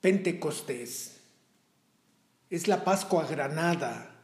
Pentecostés. 0.00 1.16
Es 2.50 2.68
la 2.68 2.84
Pascua 2.84 3.26
granada, 3.26 4.14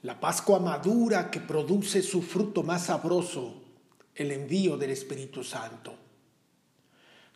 la 0.00 0.18
Pascua 0.20 0.58
madura 0.58 1.30
que 1.30 1.38
produce 1.38 2.00
su 2.00 2.22
fruto 2.22 2.62
más 2.62 2.86
sabroso, 2.86 3.62
el 4.14 4.32
envío 4.32 4.78
del 4.78 4.92
Espíritu 4.92 5.44
Santo. 5.44 5.94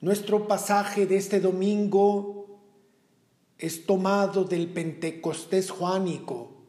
Nuestro 0.00 0.48
pasaje 0.48 1.04
de 1.04 1.18
este 1.18 1.40
domingo 1.40 2.60
es 3.58 3.84
tomado 3.84 4.44
del 4.44 4.68
Pentecostés 4.68 5.70
juánico. 5.70 6.64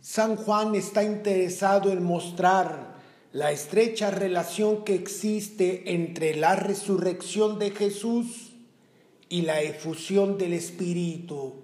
San 0.00 0.36
Juan 0.36 0.74
está 0.76 1.04
interesado 1.04 1.92
en 1.92 2.02
mostrar 2.02 2.96
la 3.32 3.52
estrecha 3.52 4.10
relación 4.10 4.82
que 4.82 4.94
existe 4.94 5.92
entre 5.92 6.36
la 6.36 6.56
resurrección 6.56 7.58
de 7.58 7.70
Jesús 7.70 8.51
y 9.32 9.40
la 9.40 9.62
efusión 9.62 10.36
del 10.36 10.52
Espíritu, 10.52 11.54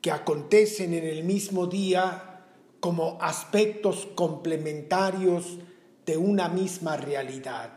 que 0.00 0.10
acontecen 0.10 0.92
en 0.92 1.04
el 1.04 1.22
mismo 1.22 1.68
día 1.68 2.40
como 2.80 3.16
aspectos 3.20 4.08
complementarios 4.16 5.58
de 6.04 6.16
una 6.16 6.48
misma 6.48 6.96
realidad. 6.96 7.76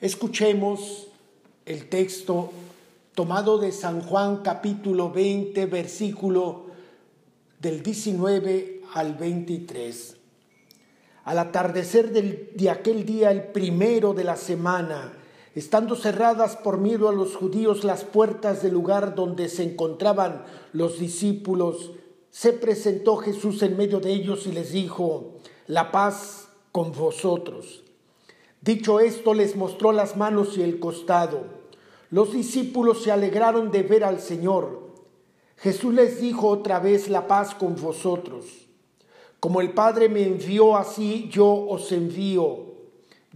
Escuchemos 0.00 1.08
el 1.66 1.88
texto 1.88 2.52
tomado 3.16 3.58
de 3.58 3.72
San 3.72 4.02
Juan 4.02 4.42
capítulo 4.44 5.10
20, 5.10 5.66
versículo 5.66 6.66
del 7.58 7.82
19 7.82 8.82
al 8.94 9.14
23. 9.14 10.16
Al 11.24 11.38
atardecer 11.40 12.12
de 12.12 12.70
aquel 12.70 13.04
día, 13.04 13.32
el 13.32 13.42
primero 13.48 14.14
de 14.14 14.22
la 14.22 14.36
semana, 14.36 15.18
estando 15.54 15.94
cerradas 15.94 16.56
por 16.56 16.78
miedo 16.78 17.08
a 17.08 17.12
los 17.12 17.36
judíos 17.36 17.84
las 17.84 18.04
puertas 18.04 18.62
del 18.62 18.74
lugar 18.74 19.14
donde 19.14 19.48
se 19.48 19.62
encontraban 19.62 20.44
los 20.72 20.98
discípulos, 20.98 21.92
se 22.30 22.52
presentó 22.52 23.16
Jesús 23.16 23.62
en 23.62 23.76
medio 23.76 24.00
de 24.00 24.12
ellos 24.12 24.46
y 24.46 24.52
les 24.52 24.72
dijo, 24.72 25.34
la 25.66 25.92
paz 25.92 26.48
con 26.72 26.90
vosotros. 26.90 27.84
Dicho 28.60 28.98
esto, 28.98 29.34
les 29.34 29.54
mostró 29.54 29.92
las 29.92 30.16
manos 30.16 30.58
y 30.58 30.62
el 30.62 30.80
costado. 30.80 31.44
Los 32.10 32.32
discípulos 32.32 33.02
se 33.02 33.12
alegraron 33.12 33.70
de 33.70 33.82
ver 33.82 34.02
al 34.02 34.20
Señor. 34.20 34.84
Jesús 35.56 35.94
les 35.94 36.20
dijo 36.20 36.48
otra 36.48 36.80
vez, 36.80 37.08
la 37.08 37.28
paz 37.28 37.54
con 37.54 37.76
vosotros. 37.76 38.46
Como 39.38 39.60
el 39.60 39.72
Padre 39.72 40.08
me 40.08 40.26
envió, 40.26 40.76
así 40.76 41.28
yo 41.30 41.46
os 41.46 41.92
envío. 41.92 42.63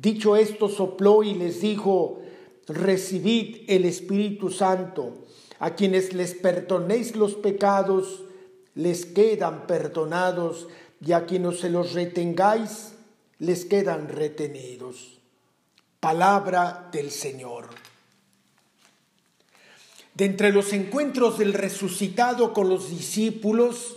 Dicho 0.00 0.36
esto, 0.36 0.68
sopló 0.68 1.24
y 1.24 1.34
les 1.34 1.60
dijo, 1.60 2.22
recibid 2.68 3.64
el 3.66 3.84
Espíritu 3.84 4.48
Santo. 4.48 5.26
A 5.58 5.74
quienes 5.74 6.12
les 6.12 6.34
perdonéis 6.34 7.16
los 7.16 7.34
pecados, 7.34 8.22
les 8.76 9.06
quedan 9.06 9.66
perdonados, 9.66 10.68
y 11.04 11.12
a 11.12 11.26
quienes 11.26 11.58
se 11.58 11.70
los 11.70 11.94
retengáis, 11.94 12.92
les 13.40 13.64
quedan 13.64 14.08
retenidos. 14.08 15.18
Palabra 15.98 16.88
del 16.92 17.10
Señor. 17.10 17.66
De 20.14 20.26
entre 20.26 20.52
los 20.52 20.72
encuentros 20.72 21.38
del 21.38 21.54
resucitado 21.54 22.52
con 22.52 22.68
los 22.68 22.88
discípulos, 22.90 23.96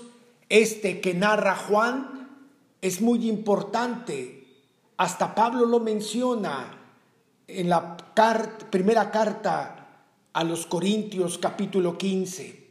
este 0.49 0.99
que 0.99 1.13
narra 1.13 1.55
Juan 1.55 2.29
es 2.81 3.01
muy 3.01 3.29
importante 3.29 4.40
hasta 5.01 5.33
Pablo 5.33 5.65
lo 5.65 5.79
menciona 5.79 6.77
en 7.47 7.69
la 7.69 7.97
primera 8.69 9.09
carta 9.09 9.87
a 10.31 10.43
los 10.43 10.67
Corintios 10.67 11.39
capítulo 11.39 11.97
15. 11.97 12.69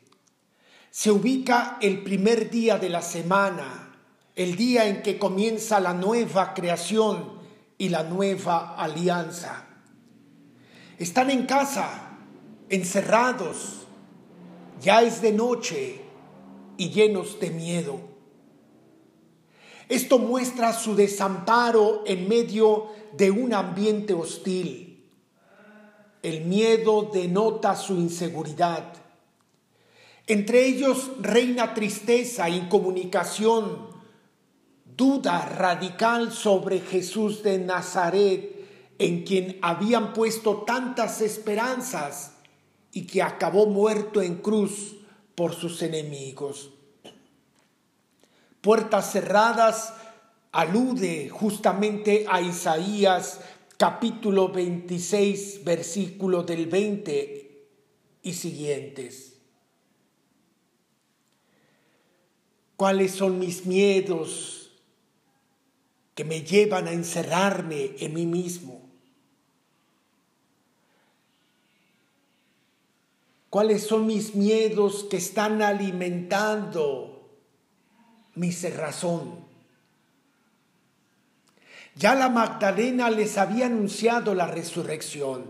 Se 0.92 1.10
ubica 1.10 1.78
el 1.80 2.04
primer 2.04 2.48
día 2.48 2.78
de 2.78 2.88
la 2.88 3.02
semana, 3.02 3.96
el 4.36 4.54
día 4.54 4.86
en 4.86 5.02
que 5.02 5.18
comienza 5.18 5.80
la 5.80 5.92
nueva 5.92 6.54
creación 6.54 7.32
y 7.76 7.88
la 7.88 8.04
nueva 8.04 8.76
alianza. 8.76 9.66
Están 10.98 11.30
en 11.30 11.46
casa, 11.46 12.16
encerrados, 12.68 13.88
ya 14.80 15.02
es 15.02 15.20
de 15.20 15.32
noche 15.32 16.00
y 16.76 16.90
llenos 16.90 17.40
de 17.40 17.50
miedo. 17.50 18.09
Esto 19.90 20.20
muestra 20.20 20.72
su 20.72 20.94
desamparo 20.94 22.04
en 22.06 22.28
medio 22.28 22.86
de 23.12 23.32
un 23.32 23.52
ambiente 23.52 24.14
hostil. 24.14 25.04
El 26.22 26.44
miedo 26.44 27.10
denota 27.12 27.74
su 27.74 27.94
inseguridad. 27.94 28.92
Entre 30.28 30.64
ellos 30.64 31.10
reina 31.20 31.74
tristeza, 31.74 32.48
incomunicación, 32.48 33.88
duda 34.96 35.44
radical 35.44 36.30
sobre 36.30 36.78
Jesús 36.78 37.42
de 37.42 37.58
Nazaret, 37.58 38.94
en 38.96 39.24
quien 39.24 39.58
habían 39.60 40.12
puesto 40.12 40.58
tantas 40.58 41.20
esperanzas 41.20 42.34
y 42.92 43.08
que 43.08 43.22
acabó 43.22 43.66
muerto 43.66 44.22
en 44.22 44.36
cruz 44.36 44.98
por 45.34 45.52
sus 45.52 45.82
enemigos. 45.82 46.74
Puertas 48.60 49.12
cerradas 49.12 49.94
alude 50.52 51.30
justamente 51.30 52.26
a 52.28 52.42
Isaías 52.42 53.40
capítulo 53.78 54.48
26, 54.48 55.64
versículo 55.64 56.42
del 56.42 56.66
20 56.66 57.68
y 58.22 58.32
siguientes. 58.34 59.38
¿Cuáles 62.76 63.12
son 63.12 63.38
mis 63.38 63.64
miedos 63.64 64.72
que 66.14 66.24
me 66.24 66.42
llevan 66.42 66.86
a 66.86 66.92
encerrarme 66.92 67.94
en 67.98 68.12
mí 68.12 68.26
mismo? 68.26 68.90
¿Cuáles 73.48 73.84
son 73.84 74.06
mis 74.06 74.34
miedos 74.34 75.04
que 75.04 75.16
están 75.16 75.62
alimentando 75.62 77.09
mi 78.34 78.52
cerrazón. 78.52 79.50
Ya 81.96 82.14
la 82.14 82.28
Magdalena 82.28 83.10
les 83.10 83.36
había 83.36 83.66
anunciado 83.66 84.34
la 84.34 84.46
resurrección, 84.46 85.44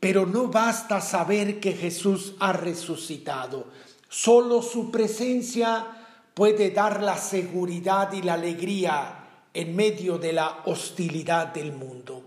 pero 0.00 0.26
no 0.26 0.48
basta 0.48 1.00
saber 1.00 1.60
que 1.60 1.72
Jesús 1.72 2.34
ha 2.38 2.52
resucitado. 2.52 3.66
Solo 4.08 4.62
su 4.62 4.90
presencia 4.90 5.86
puede 6.34 6.70
dar 6.70 7.02
la 7.02 7.18
seguridad 7.18 8.12
y 8.12 8.22
la 8.22 8.34
alegría 8.34 9.28
en 9.52 9.74
medio 9.74 10.18
de 10.18 10.32
la 10.32 10.62
hostilidad 10.64 11.48
del 11.48 11.72
mundo. 11.72 12.22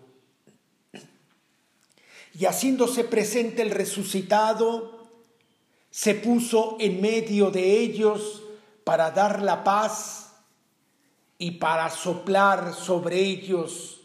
Y 2.37 2.45
haciéndose 2.45 3.03
presente 3.03 3.63
el 3.63 3.71
resucitado, 3.71 5.07
se 5.89 6.13
puso 6.13 6.77
en 6.79 7.01
medio 7.01 7.49
de 7.49 7.79
ellos 7.79 8.43
para 8.87 9.11
dar 9.11 9.41
la 9.41 9.65
paz 9.65 10.31
y 11.37 11.51
para 11.51 11.89
soplar 11.89 12.73
sobre 12.73 13.19
ellos 13.19 13.99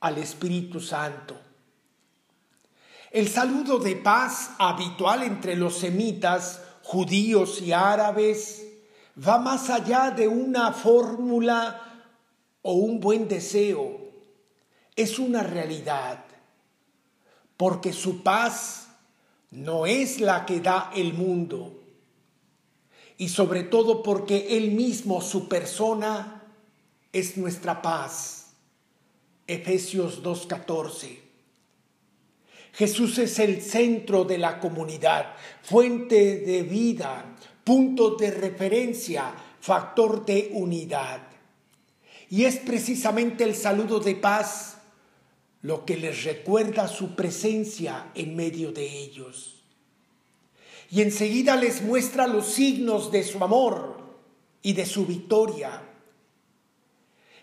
al 0.00 0.16
Espíritu 0.16 0.80
Santo. 0.80 1.36
El 3.10 3.28
saludo 3.28 3.78
de 3.78 3.96
paz 3.96 4.52
habitual 4.58 5.24
entre 5.24 5.56
los 5.56 5.76
semitas, 5.76 6.62
judíos 6.84 7.60
y 7.60 7.72
árabes 7.72 8.64
va 9.14 9.36
más 9.36 9.68
allá 9.68 10.10
de 10.10 10.26
una 10.26 10.72
fórmula 10.72 11.82
o 12.62 12.72
un 12.72 12.98
buen 12.98 13.28
deseo. 13.28 14.08
Es 14.96 15.18
una 15.18 15.42
realidad, 15.42 16.24
porque 17.58 17.92
su 17.92 18.22
paz 18.22 18.88
no 19.50 19.84
es 19.84 20.18
la 20.18 20.46
que 20.46 20.60
da 20.60 20.90
el 20.94 21.12
mundo 21.12 21.83
y 23.16 23.28
sobre 23.28 23.62
todo 23.62 24.02
porque 24.02 24.56
Él 24.56 24.72
mismo, 24.72 25.20
su 25.20 25.48
persona, 25.48 26.42
es 27.12 27.36
nuestra 27.36 27.80
paz. 27.80 28.52
Efesios 29.46 30.22
2.14. 30.22 31.20
Jesús 32.72 33.18
es 33.18 33.38
el 33.38 33.62
centro 33.62 34.24
de 34.24 34.38
la 34.38 34.58
comunidad, 34.58 35.36
fuente 35.62 36.40
de 36.40 36.62
vida, 36.62 37.36
punto 37.62 38.16
de 38.16 38.32
referencia, 38.32 39.32
factor 39.60 40.26
de 40.26 40.50
unidad. 40.52 41.20
Y 42.30 42.46
es 42.46 42.56
precisamente 42.56 43.44
el 43.44 43.54
saludo 43.54 44.00
de 44.00 44.16
paz 44.16 44.78
lo 45.62 45.84
que 45.84 45.96
les 45.96 46.24
recuerda 46.24 46.88
su 46.88 47.14
presencia 47.14 48.10
en 48.14 48.34
medio 48.34 48.72
de 48.72 48.86
ellos 48.86 49.63
y 50.94 51.02
enseguida 51.02 51.56
les 51.56 51.82
muestra 51.82 52.28
los 52.28 52.46
signos 52.46 53.10
de 53.10 53.24
su 53.24 53.42
amor 53.42 53.96
y 54.62 54.74
de 54.74 54.86
su 54.86 55.06
victoria. 55.06 55.82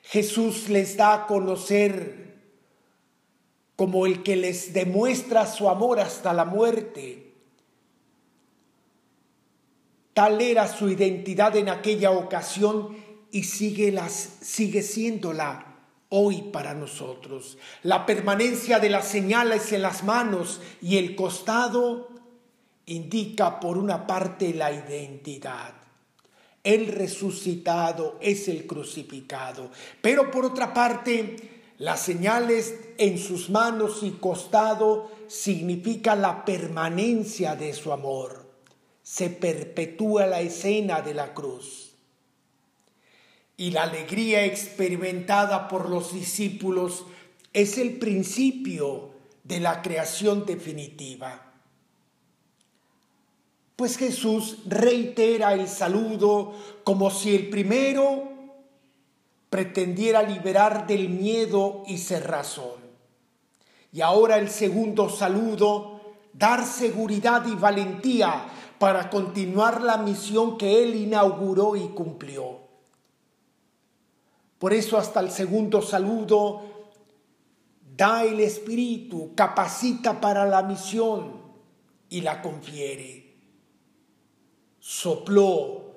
Jesús 0.03 0.69
les 0.69 0.95
da 0.95 1.13
a 1.13 1.27
conocer 1.27 2.39
como 3.75 4.06
el 4.06 4.24
que 4.24 4.38
les 4.38 4.71
demuestra 4.71 5.45
su 5.45 5.68
amor 5.68 6.00
hasta 6.00 6.31
la 6.31 6.45
muerte. 6.45 7.33
Tal 10.13 10.39
era 10.39 10.65
su 10.69 10.88
identidad 10.88 11.54
en 11.57 11.68
aquella 11.68 12.12
ocasión 12.12 12.95
y 13.31 13.44
sigue, 13.44 13.92
las, 13.92 14.13
sigue 14.13 14.81
siéndola 14.81 15.75
hoy 16.07 16.42
para 16.54 16.74
nosotros. 16.74 17.57
La 17.83 18.06
permanencia 18.06 18.80
de 18.80 18.89
las 18.89 19.09
señales 19.09 19.74
en 19.74 19.81
las 19.81 20.06
manos 20.06 20.62
y 20.81 20.95
el 20.95 21.18
costado 21.18 22.11
indica 22.86 23.60
por 23.60 23.78
una 23.78 24.06
parte 24.07 24.54
la 24.54 24.72
identidad. 24.72 25.74
El 26.63 26.88
resucitado 26.88 28.18
es 28.22 28.48
el 28.48 28.68
crucificado, 28.68 29.72
pero 30.01 30.30
por 30.30 30.45
otra 30.45 30.74
parte, 30.74 31.36
las 31.78 32.01
señales 32.01 32.75
en 32.98 33.18
sus 33.18 33.50
manos 33.50 34.04
y 34.04 34.12
costado 34.12 35.12
significa 35.28 36.16
la 36.16 36.45
permanencia 36.45 37.56
de 37.56 37.74
su 37.74 37.92
amor. 37.92 38.51
Se 39.01 39.30
perpetúa 39.30 40.28
la 40.28 40.42
escena 40.42 41.01
de 41.01 41.16
la 41.16 41.33
cruz 41.33 41.92
y 43.62 43.69
la 43.69 43.83
alegría 43.83 44.44
experimentada 44.45 45.68
por 45.68 45.88
los 45.88 46.13
discípulos 46.13 47.06
es 47.54 47.78
el 47.78 48.00
principio 48.00 49.12
de 49.44 49.60
la 49.60 49.83
creación 49.83 50.48
definitiva. 50.48 51.50
Pues 53.81 53.98
Jesús 53.98 54.57
reitera 54.68 55.56
el 55.56 55.68
saludo 55.68 56.54
como 56.83 57.10
si 57.10 57.36
el 57.36 57.50
primero 57.50 58.30
pretendiera 59.50 60.22
liberar 60.22 60.86
del 60.86 61.10
miedo 61.10 61.81
y 61.88 61.98
razón. 62.18 62.80
Y 63.92 64.01
ahora 64.01 64.38
el 64.38 64.51
segundo 64.51 65.10
saludo, 65.10 66.00
dar 66.31 66.63
seguridad 66.63 67.44
y 67.48 67.56
valentía 67.56 68.45
para 68.78 69.10
continuar 69.10 69.81
la 69.81 69.98
misión 69.98 70.60
que 70.60 70.83
Él 70.83 70.94
inauguró 70.94 71.75
y 71.75 71.88
cumplió. 71.88 72.60
Por 74.60 74.74
eso 74.74 75.00
hasta 75.00 75.22
el 75.22 75.31
segundo 75.31 75.81
saludo 75.81 76.62
da 77.98 78.25
el 78.25 78.42
Espíritu, 78.42 79.33
capacita 79.33 80.22
para 80.22 80.45
la 80.45 80.62
misión 80.62 81.42
y 82.10 82.22
la 82.22 82.44
confiere. 82.44 83.31
Sopló, 84.83 85.95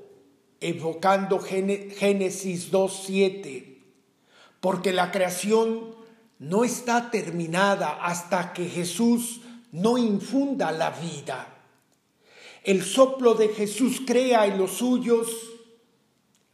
evocando 0.61 1.39
Génesis 1.41 2.71
2.7, 2.71 3.79
porque 4.61 4.93
la 4.93 5.11
creación 5.11 5.95
no 6.39 6.65
está 6.65 7.11
terminada 7.11 8.05
hasta 8.05 8.53
que 8.53 8.69
Jesús 8.69 9.41
no 9.73 9.97
infunda 9.97 10.71
la 10.71 10.91
vida. 10.91 11.63
El 12.63 12.83
soplo 12.83 13.35
de 13.35 13.49
Jesús 13.49 14.03
crea 14.07 14.47
en 14.47 14.59
los 14.59 14.73
suyos 14.73 15.29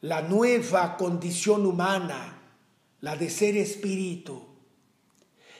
la 0.00 0.22
nueva 0.22 0.96
condición 0.96 1.66
humana, 1.66 2.42
la 3.00 3.16
de 3.16 3.28
ser 3.28 3.56
espíritu. 3.56 4.40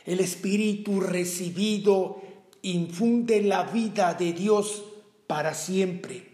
El 0.05 0.21
espíritu 0.21 1.01
recibido 1.01 2.23
infunde 2.63 3.43
la 3.43 3.65
vida 3.65 4.15
de 4.15 4.33
Dios 4.33 4.85
para 5.27 5.53
siempre. 5.55 6.30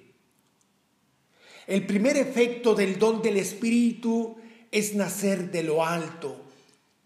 El 1.66 1.84
primer 1.84 2.16
efecto 2.16 2.74
del 2.74 2.98
don 2.98 3.22
del 3.22 3.38
espíritu 3.38 4.36
es 4.70 4.94
nacer 4.94 5.50
de 5.50 5.64
lo 5.64 5.84
alto, 5.84 6.42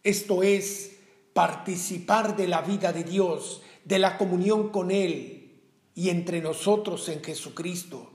esto 0.03 0.43
es, 0.43 0.99
participar 1.33 2.37
de 2.37 2.49
la 2.49 2.61
vida 2.61 2.93
de 2.93 3.05
Dios, 3.05 3.63
de 3.85 3.99
la 3.99 4.19
comunión 4.19 4.71
con 4.71 4.91
Él 4.91 5.61
y 5.95 6.11
entre 6.11 6.41
nosotros 6.41 7.09
en 7.09 7.23
Jesucristo. 7.23 8.11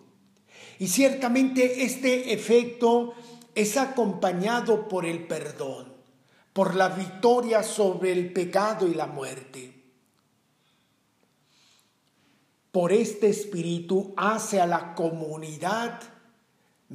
Y 0.78 0.88
ciertamente 0.88 1.84
este 1.84 2.34
efecto 2.34 3.14
es 3.56 3.78
acompañado 3.78 4.88
por 4.88 5.06
el 5.06 5.26
perdón, 5.26 5.94
por 6.54 6.76
la 6.76 6.90
victoria 6.90 7.64
sobre 7.64 8.12
el 8.12 8.34
pecado 8.34 8.88
y 8.88 8.94
la 8.94 9.08
muerte. 9.08 9.74
Por 12.72 12.92
este 12.92 13.30
espíritu 13.30 14.14
hace 14.18 14.60
a 14.60 14.68
la 14.68 14.94
comunidad 14.94 16.15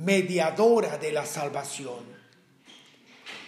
mediadora 0.05 0.99
de 0.99 1.12
la 1.12 1.26
salvación. 1.26 2.05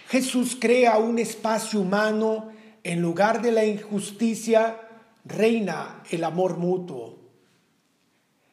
Jesús 0.07 0.57
crea 0.59 0.97
un 0.97 1.17
espacio 1.17 1.79
humano 1.79 2.51
en 2.83 3.01
lugar 3.01 3.41
de 3.41 3.51
la 3.51 3.65
injusticia, 3.65 4.79
reina 5.25 6.03
el 6.11 6.23
amor 6.23 6.57
mutuo. 6.57 7.17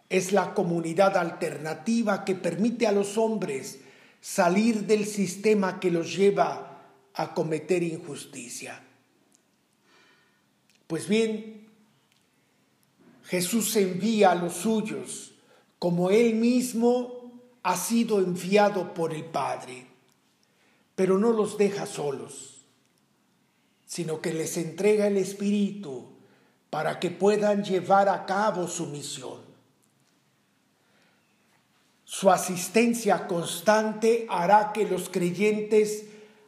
Es 0.09 0.33
la 0.33 0.55
comunidad 0.55 1.17
alternativa 1.17 2.25
que 2.25 2.35
permite 2.35 2.87
a 2.87 2.93
los 2.93 3.19
hombres 3.19 3.81
salir 4.21 4.87
del 4.87 5.07
sistema 5.07 5.81
que 5.81 5.91
los 5.91 6.17
lleva 6.17 6.83
a 7.15 7.35
cometer 7.35 7.83
injusticia. 7.83 8.83
Pues 10.87 11.09
bien, 11.09 11.69
Jesús 13.25 13.77
envía 13.77 14.33
a 14.33 14.35
los 14.35 14.55
suyos 14.55 15.33
como 15.79 16.11
Él 16.11 16.35
mismo 16.35 17.20
ha 17.63 17.77
sido 17.77 18.19
enviado 18.19 18.95
por 18.95 19.13
el 19.13 19.25
Padre, 19.25 19.87
pero 20.95 21.19
no 21.19 21.33
los 21.33 21.59
deja 21.59 21.87
solos, 21.87 22.65
sino 23.87 24.21
que 24.21 24.33
les 24.33 24.57
entrega 24.57 25.07
el 25.07 25.17
Espíritu 25.17 26.07
para 26.71 27.01
que 27.01 27.11
puedan 27.11 27.65
llevar 27.65 28.09
a 28.09 28.25
cabo 28.25 28.69
su 28.69 28.87
misión. 28.87 29.41
Su 32.05 32.31
asistencia 32.31 33.27
constante 33.27 34.27
hará 34.29 34.73
que 34.73 34.85
los 34.85 35.09
creyentes 35.09 36.07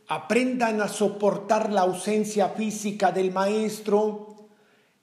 aprendan 0.09 0.81
a 0.81 0.89
soportar 0.89 1.73
la 1.73 1.83
ausencia 1.83 2.49
física 2.51 3.13
del 3.13 3.33
Maestro 3.33 4.49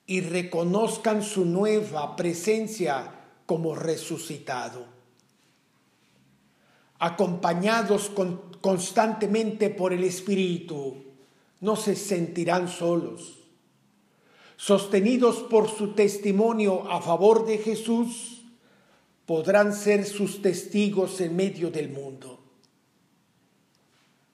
y 0.06 0.22
reconozcan 0.22 1.24
su 1.24 1.46
nueva 1.46 2.16
presencia 2.16 3.12
como 3.46 3.76
resucitado. 3.76 4.99
Acompañados 7.00 8.12
constantemente 8.62 9.70
por 9.70 9.94
el 9.94 10.04
Espíritu, 10.04 10.98
no 11.62 11.76
se 11.76 11.96
sentirán 11.96 12.68
solos. 12.68 13.38
Sostenidos 14.58 15.38
por 15.44 15.70
su 15.70 15.94
testimonio 15.94 16.92
a 16.92 17.02
favor 17.02 17.46
de 17.46 17.58
Jesús, 17.58 18.44
podrán 19.26 19.74
ser 19.74 20.06
sus 20.06 20.42
testigos 20.42 21.22
en 21.22 21.36
medio 21.36 21.72
del 21.72 21.90
mundo. 21.90 22.40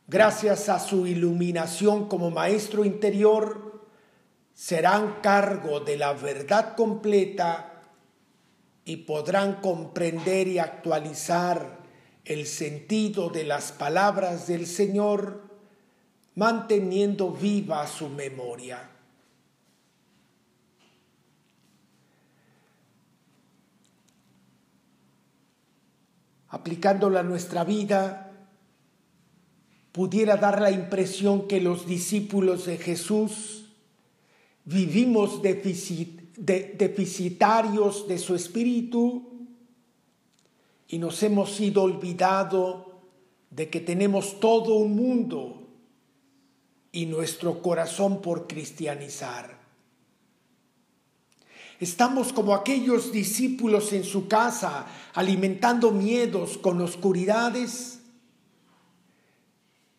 Gracias 0.07 0.69
a 0.69 0.79
su 0.79 1.05
iluminación 1.05 2.07
como 2.07 2.31
maestro 2.31 2.85
interior, 2.85 3.85
serán 4.53 5.17
cargo 5.21 5.81
de 5.81 5.97
la 5.97 6.13
verdad 6.13 6.75
completa 6.75 7.81
y 8.85 8.97
podrán 8.97 9.61
comprender 9.61 10.47
y 10.47 10.59
actualizar 10.59 11.84
el 12.25 12.47
sentido 12.47 13.29
de 13.29 13.43
las 13.43 13.71
palabras 13.71 14.47
del 14.47 14.67
Señor, 14.67 15.43
manteniendo 16.35 17.31
viva 17.31 17.87
su 17.87 18.09
memoria. 18.09 18.89
aplicándola 26.55 27.19
a 27.19 27.23
nuestra 27.23 27.65
vida, 27.65 28.31
pudiera 29.91 30.37
dar 30.37 30.61
la 30.61 30.71
impresión 30.71 31.49
que 31.49 31.59
los 31.59 31.85
discípulos 31.85 32.65
de 32.65 32.77
Jesús 32.77 33.65
vivimos 34.63 35.41
deficitarios 35.41 38.07
de 38.07 38.17
su 38.17 38.35
espíritu 38.35 39.34
y 40.87 40.99
nos 40.99 41.21
hemos 41.23 41.51
sido 41.51 41.83
olvidado 41.83 43.01
de 43.49 43.69
que 43.69 43.79
tenemos 43.79 44.39
todo 44.39 44.75
un 44.75 44.95
mundo 44.95 45.63
y 46.91 47.05
nuestro 47.05 47.61
corazón 47.61 48.21
por 48.21 48.47
cristianizar. 48.47 49.65
Estamos 51.79 52.31
como 52.31 52.53
aquellos 52.55 53.11
discípulos 53.11 53.91
en 53.91 54.05
su 54.05 54.27
casa 54.27 54.87
alimentando 55.13 55.91
miedos 55.91 56.57
con 56.57 56.79
oscuridades. 56.79 57.99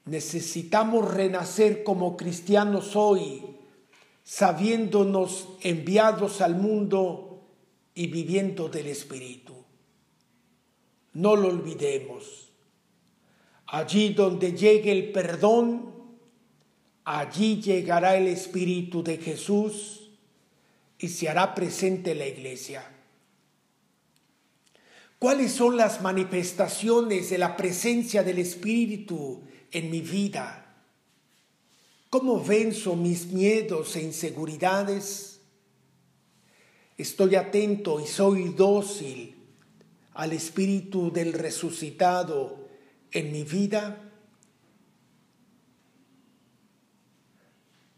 Necesitamos 0.06 1.12
renacer 1.12 1.84
como 1.84 2.16
cristianos 2.16 2.96
hoy, 2.96 3.42
sabiéndonos 4.24 5.48
enviados 5.60 6.40
al 6.40 6.56
mundo 6.56 7.42
y 7.94 8.06
viviendo 8.06 8.68
del 8.68 8.86
Espíritu. 8.86 9.55
No 11.16 11.34
lo 11.34 11.48
olvidemos. 11.48 12.52
Allí 13.68 14.10
donde 14.10 14.52
llegue 14.52 14.92
el 14.92 15.12
perdón, 15.12 15.94
allí 17.04 17.62
llegará 17.62 18.18
el 18.18 18.26
Espíritu 18.26 19.02
de 19.02 19.16
Jesús 19.16 20.10
y 20.98 21.08
se 21.08 21.30
hará 21.30 21.54
presente 21.54 22.14
la 22.14 22.26
iglesia. 22.26 22.84
¿Cuáles 25.18 25.52
son 25.52 25.78
las 25.78 26.02
manifestaciones 26.02 27.30
de 27.30 27.38
la 27.38 27.56
presencia 27.56 28.22
del 28.22 28.38
Espíritu 28.38 29.40
en 29.72 29.90
mi 29.90 30.02
vida? 30.02 30.76
¿Cómo 32.10 32.44
venzo 32.44 32.94
mis 32.94 33.28
miedos 33.28 33.96
e 33.96 34.02
inseguridades? 34.02 35.40
Estoy 36.98 37.36
atento 37.36 38.00
y 38.00 38.06
soy 38.06 38.50
dócil 38.50 39.35
al 40.16 40.32
Espíritu 40.32 41.12
del 41.12 41.32
resucitado 41.32 42.68
en 43.12 43.32
mi 43.32 43.44
vida. 43.44 44.00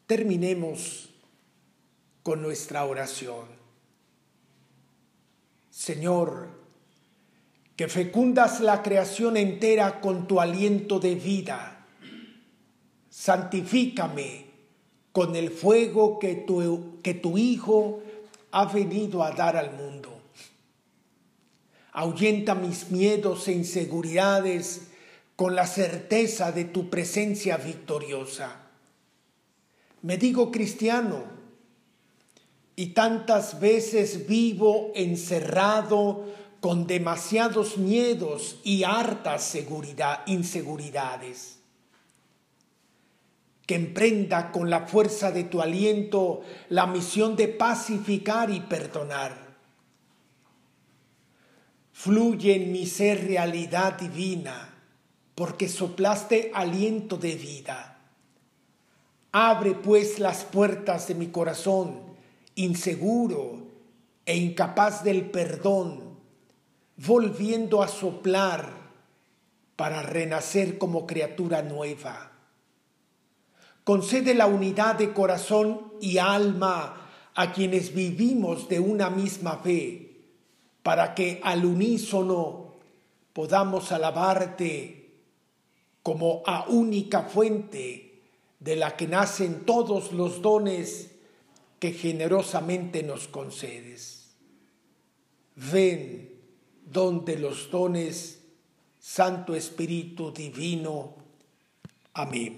Terminemos 0.06 1.10
con 2.22 2.42
nuestra 2.42 2.84
oración. 2.84 3.46
Señor, 5.70 6.48
que 7.76 7.88
fecundas 7.88 8.60
la 8.60 8.82
creación 8.82 9.36
entera 9.36 10.00
con 10.00 10.26
tu 10.26 10.40
aliento 10.40 10.98
de 10.98 11.14
vida 11.14 11.78
santifícame 13.18 14.46
con 15.10 15.34
el 15.34 15.50
fuego 15.50 16.20
que 16.20 16.36
tu, 16.36 17.00
que 17.02 17.14
tu 17.14 17.36
Hijo 17.36 18.00
ha 18.52 18.66
venido 18.66 19.24
a 19.24 19.32
dar 19.32 19.56
al 19.56 19.72
mundo. 19.72 20.17
Ahuyenta 21.98 22.54
mis 22.54 22.92
miedos 22.92 23.48
e 23.48 23.52
inseguridades 23.52 24.82
con 25.34 25.56
la 25.56 25.66
certeza 25.66 26.52
de 26.52 26.64
tu 26.64 26.88
presencia 26.88 27.56
victoriosa. 27.56 28.68
Me 30.02 30.16
digo 30.16 30.52
cristiano 30.52 31.24
y 32.76 32.90
tantas 32.90 33.58
veces 33.58 34.28
vivo 34.28 34.92
encerrado 34.94 36.24
con 36.60 36.86
demasiados 36.86 37.78
miedos 37.78 38.60
y 38.62 38.84
hartas 38.84 39.42
seguridad, 39.42 40.20
inseguridades 40.26 41.58
que 43.66 43.74
emprenda 43.74 44.52
con 44.52 44.70
la 44.70 44.86
fuerza 44.86 45.32
de 45.32 45.42
tu 45.42 45.60
aliento 45.60 46.42
la 46.68 46.86
misión 46.86 47.34
de 47.34 47.48
pacificar 47.48 48.50
y 48.50 48.60
perdonar. 48.60 49.47
Fluye 51.98 52.54
en 52.54 52.70
mi 52.70 52.86
ser 52.86 53.26
realidad 53.26 53.98
divina, 53.98 54.72
porque 55.34 55.68
soplaste 55.68 56.52
aliento 56.54 57.16
de 57.16 57.34
vida. 57.34 57.98
Abre 59.32 59.72
pues 59.72 60.18
las 60.18 60.44
puertas 60.44 61.08
de 61.08 61.14
mi 61.16 61.28
corazón, 61.28 62.00
inseguro 62.54 63.66
e 64.24 64.36
incapaz 64.36 65.02
del 65.02 65.30
perdón, 65.30 66.18
volviendo 66.96 67.82
a 67.82 67.88
soplar 67.88 68.70
para 69.74 70.02
renacer 70.02 70.78
como 70.78 71.06
criatura 71.06 71.62
nueva 71.62 72.28
Concede 73.88 74.34
la 74.34 74.46
unidad 74.46 74.96
de 74.96 75.14
corazón 75.14 75.94
y 75.98 76.18
alma 76.18 77.08
a 77.34 77.52
quienes 77.54 77.94
vivimos 77.94 78.68
de 78.68 78.80
una 78.80 79.08
misma 79.08 79.60
fe, 79.64 80.07
para 80.88 81.14
que 81.14 81.38
al 81.42 81.66
unísono 81.66 82.76
podamos 83.34 83.92
alabarte 83.92 85.10
como 86.02 86.42
a 86.46 86.66
única 86.70 87.24
fuente 87.24 88.22
de 88.58 88.74
la 88.74 88.96
que 88.96 89.06
nacen 89.06 89.66
todos 89.66 90.12
los 90.12 90.40
dones 90.40 91.10
que 91.78 91.92
generosamente 91.92 93.02
nos 93.02 93.28
concedes. 93.28 94.30
Ven 95.56 96.30
donde 96.86 97.38
los 97.38 97.70
dones, 97.70 98.40
Santo 98.98 99.54
Espíritu 99.54 100.32
Divino. 100.32 101.16
Amén. 102.14 102.56